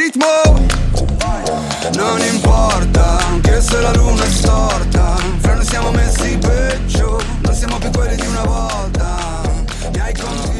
[0.00, 0.26] ritmo.
[1.94, 5.16] Non importa, anche se la luna è storta.
[5.38, 9.42] Fra noi siamo messi peggio Non siamo più quelli di una volta.
[9.92, 10.59] Mi hai convinto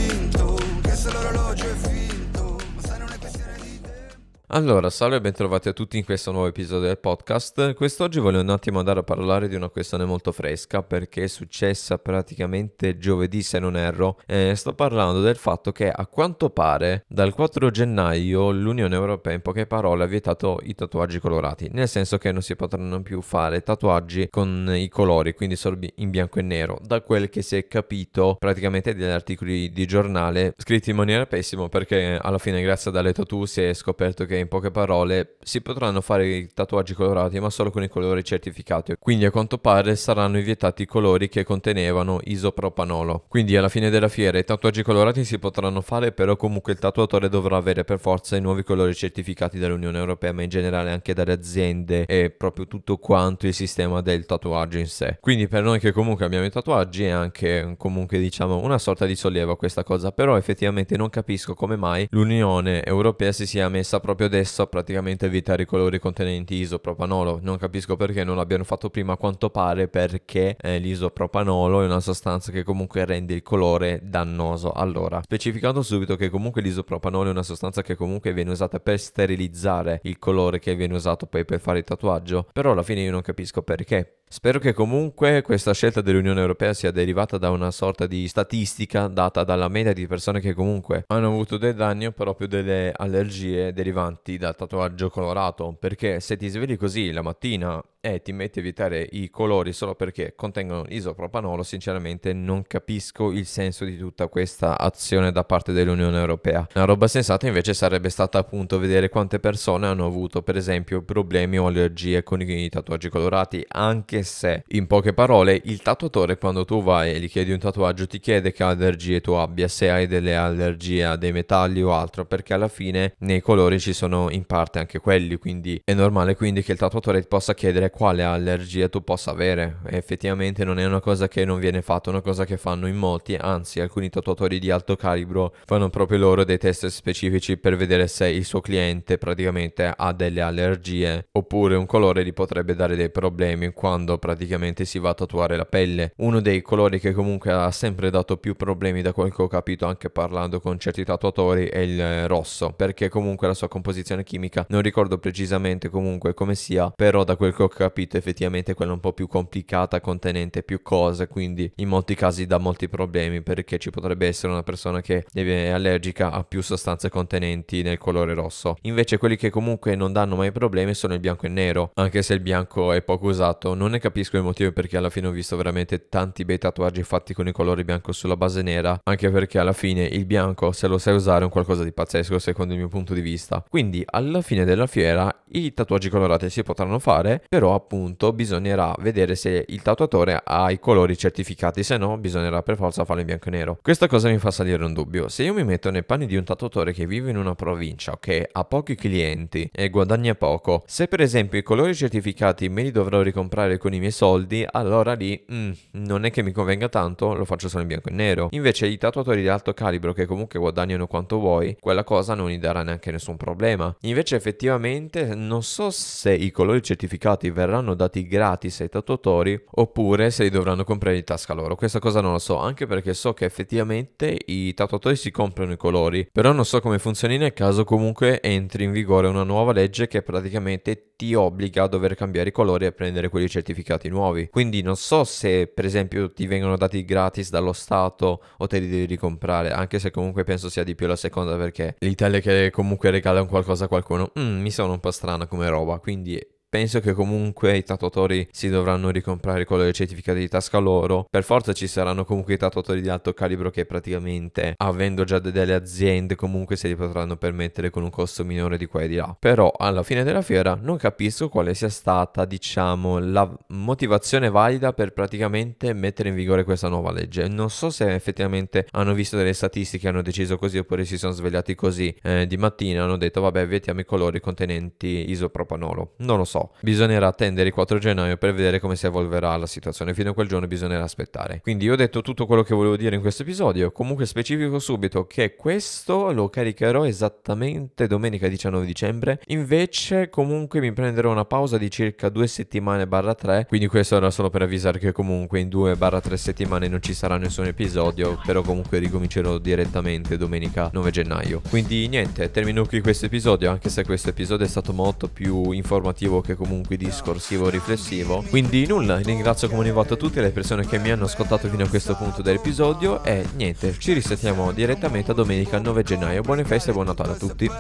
[4.53, 7.73] Allora, salve e bentrovati a tutti in questo nuovo episodio del podcast.
[7.75, 11.99] Quest'oggi voglio un attimo andare a parlare di una questione molto fresca perché è successa
[11.99, 14.19] praticamente giovedì se non erro.
[14.27, 19.41] Eh, sto parlando del fatto che a quanto pare dal 4 gennaio l'Unione Europea in
[19.41, 23.63] poche parole ha vietato i tatuaggi colorati, nel senso che non si potranno più fare
[23.63, 26.81] tatuaggi con i colori, quindi solo in bianco e nero.
[26.83, 31.69] Da quel che si è capito praticamente dagli articoli di giornale scritti in maniera pessima
[31.69, 35.61] perché alla fine grazie a Dalle Tattoo si è scoperto che in poche parole si
[35.61, 38.95] potranno fare i tatuaggi colorati ma solo con i colori certificati.
[38.99, 43.25] Quindi a quanto pare saranno vietati i colori che contenevano isopropanolo.
[43.29, 47.29] Quindi alla fine della fiera i tatuaggi colorati si potranno fare però comunque il tatuatore
[47.29, 51.33] dovrà avere per forza i nuovi colori certificati dall'Unione Europea ma in generale anche dalle
[51.33, 55.19] aziende e proprio tutto quanto il sistema del tatuaggio in sé.
[55.21, 59.15] Quindi per noi che comunque abbiamo i tatuaggi è anche comunque diciamo una sorta di
[59.15, 64.29] sollievo questa cosa però effettivamente non capisco come mai l'Unione Europea si sia messa proprio
[64.31, 67.41] adesso praticamente evitare i colori contenenti isopropanolo.
[67.43, 72.01] Non capisco perché non l'abbiano fatto prima, a quanto pare perché eh, l'isopropanolo è una
[72.01, 74.71] sostanza che comunque rende il colore dannoso.
[74.71, 80.01] Allora, specificando subito che comunque l'isopropanolo è una sostanza che comunque viene usata per sterilizzare
[80.05, 83.23] il colore che viene usato poi per fare il tatuaggio, però alla fine io non
[83.23, 84.20] capisco perché.
[84.33, 89.43] Spero che comunque questa scelta dell'Unione Europea sia derivata da una sorta di statistica data
[89.43, 94.39] dalla media di persone che comunque hanno avuto dei danni o proprio delle allergie derivanti
[94.39, 95.77] dal tatuaggio colorato.
[95.77, 99.95] Perché se ti svegli così la mattina e ti metti a evitare i colori solo
[99.95, 106.19] perché contengono isopropanolo, sinceramente non capisco il senso di tutta questa azione da parte dell'Unione
[106.19, 106.67] Europea.
[106.73, 111.59] La roba sensata invece sarebbe stata appunto vedere quante persone hanno avuto per esempio problemi
[111.59, 116.83] o allergie con i tatuaggi colorati, anche se in poche parole il tatuatore quando tu
[116.83, 120.37] vai e gli chiedi un tatuaggio ti chiede che allergie tu abbia, se hai delle
[120.37, 124.79] allergie a dei metalli o altro, perché alla fine nei colori ci sono in parte
[124.79, 129.03] anche quelli, quindi è normale quindi che il tatuatore ti possa chiedere quale allergia tu
[129.03, 129.79] possa avere.
[129.87, 132.87] E effettivamente non è una cosa che non viene fatta, è una cosa che fanno
[132.87, 137.77] in molti, anzi alcuni tatuatori di alto calibro fanno proprio loro dei test specifici per
[137.77, 142.97] vedere se il suo cliente praticamente ha delle allergie oppure un colore gli potrebbe dare
[142.97, 146.13] dei problemi quando praticamente si va a tatuare la pelle.
[146.17, 149.87] Uno dei colori che comunque ha sempre dato più problemi da quel che ho capito
[149.87, 154.83] anche parlando con certi tatuatori è il rosso, perché comunque la sua composizione chimica non
[154.83, 159.15] ricordo precisamente comunque come sia, però da quel che ho capito effettivamente quella un po'
[159.15, 164.27] più complicata, contenente più cose, quindi in molti casi dà molti problemi perché ci potrebbe
[164.27, 168.77] essere una persona che è allergica a più sostanze contenenti nel colore rosso.
[168.83, 172.21] Invece quelli che comunque non danno mai problemi sono il bianco e il nero, anche
[172.21, 175.31] se il bianco è poco usato, non ne capisco il motivo perché alla fine ho
[175.31, 179.59] visto veramente tanti bei tatuaggi fatti con il colore bianco sulla base nera, anche perché
[179.59, 182.79] alla fine il bianco se lo sai usare è un qualcosa di pazzesco secondo il
[182.79, 183.65] mio punto di vista.
[183.67, 189.35] Quindi alla fine della fiera i tatuaggi colorati si potranno fare, però appunto bisognerà vedere
[189.35, 193.49] se il tatuatore ha i colori certificati, se no bisognerà per forza farlo in bianco
[193.49, 193.79] e nero.
[193.83, 195.29] Questa cosa mi fa salire un dubbio.
[195.29, 198.49] Se io mi metto nei panni di un tatuatore che vive in una provincia, che
[198.51, 203.23] ha pochi clienti e guadagna poco, se per esempio i colori certificati me li dovrò
[203.23, 207.45] ricomprare con i miei soldi, allora lì mm, non è che mi convenga tanto, lo
[207.45, 208.49] faccio solo in bianco e nero.
[208.53, 212.59] Invece i tatuatori di alto calibro che comunque guadagnano quanto vuoi, quella cosa non gli
[212.59, 213.95] darà neanche nessun problema.
[214.03, 220.45] Invece effettivamente non so se i colori certificati verranno dati gratis ai tatuatori oppure se
[220.45, 221.77] li dovranno comprare di tasca loro.
[221.77, 225.77] Questa cosa non lo so, anche perché so che effettivamente i tatuatori si comprano i
[225.77, 230.07] colori, però non so come funzioni nel caso comunque entri in vigore una nuova legge
[230.09, 234.49] che praticamente ti obbliga a dover cambiare i colori e prendere quelli certificati nuovi.
[234.49, 238.89] Quindi non so se per esempio ti vengono dati gratis dallo Stato o te li
[238.89, 243.11] devi ricomprare, anche se comunque penso sia di più la seconda perché l'Italia che comunque
[243.11, 246.41] regala un qualcosa a qualcuno, mm, mi sono un po' strana come roba, quindi
[246.71, 251.27] Penso che comunque i tatuatori si dovranno ricomprare quello dei certificati di tasca loro.
[251.29, 255.75] Per forza ci saranno comunque i tatuatori di alto calibro che praticamente, avendo già delle
[255.75, 259.35] aziende, comunque se li potranno permettere con un costo minore di qua e di là.
[259.37, 265.13] Però alla fine della fiera non capisco quale sia stata, diciamo, la motivazione valida per
[265.13, 267.49] praticamente mettere in vigore questa nuova legge.
[267.49, 271.75] Non so se effettivamente hanno visto delle statistiche, hanno deciso così oppure si sono svegliati
[271.75, 276.13] così eh, di mattina, hanno detto vabbè vietiamo i colori contenenti isopropanolo.
[276.19, 276.71] Non lo so so.
[276.81, 280.15] Bisognerà attendere il 4 gennaio per vedere come si evolverà la situazione.
[280.15, 281.61] Fino a quel giorno bisognerà aspettare.
[281.63, 283.91] Quindi io ho detto tutto quello che volevo dire in questo episodio.
[283.93, 289.41] Comunque specifico subito che questo lo caricherò esattamente domenica 19 dicembre.
[289.47, 293.67] Invece comunque mi prenderò una pausa di circa due settimane barra 3.
[293.69, 297.15] Quindi questo era solo per avvisare che comunque in 2 barra 3 settimane non ci
[297.15, 298.41] sarà nessun episodio.
[298.45, 301.63] Però comunque ricomincerò direttamente domenica 9 gennaio.
[301.69, 303.71] Quindi niente, termino qui questo episodio.
[303.71, 308.45] Anche se questo episodio è stato molto più informativo che comunque discorsivo, riflessivo.
[308.49, 311.89] Quindi nulla, ringrazio come ogni volta tutte le persone che mi hanno ascoltato fino a
[311.89, 313.23] questo punto dell'episodio.
[313.25, 316.43] E niente, ci risettiamo direttamente a domenica 9 gennaio.
[316.43, 317.71] Buone feste e buon Natale a tutti.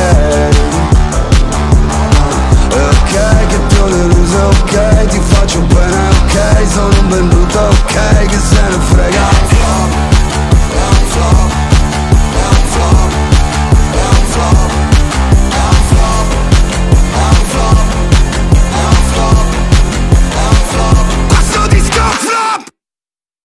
[3.47, 5.07] Che ti ho deluso, ok.
[5.07, 6.67] Ti faccio bene, ok.
[6.67, 8.25] Sono un venduto, ok.
[8.25, 8.71] Che sei